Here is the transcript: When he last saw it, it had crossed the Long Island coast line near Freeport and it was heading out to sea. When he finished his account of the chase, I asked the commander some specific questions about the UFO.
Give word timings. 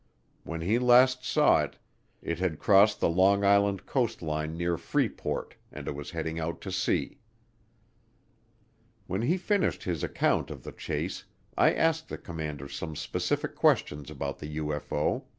When 0.43 0.61
he 0.61 0.79
last 0.79 1.23
saw 1.23 1.61
it, 1.61 1.77
it 2.23 2.39
had 2.39 2.57
crossed 2.57 2.99
the 2.99 3.07
Long 3.07 3.43
Island 3.45 3.85
coast 3.85 4.23
line 4.23 4.57
near 4.57 4.75
Freeport 4.75 5.53
and 5.71 5.87
it 5.87 5.93
was 5.93 6.09
heading 6.09 6.39
out 6.39 6.59
to 6.61 6.71
sea. 6.71 7.19
When 9.05 9.21
he 9.21 9.37
finished 9.37 9.83
his 9.83 10.03
account 10.03 10.49
of 10.49 10.63
the 10.63 10.71
chase, 10.71 11.25
I 11.55 11.71
asked 11.73 12.09
the 12.09 12.17
commander 12.17 12.67
some 12.67 12.95
specific 12.95 13.53
questions 13.53 14.09
about 14.09 14.39
the 14.39 14.57
UFO. 14.57 15.25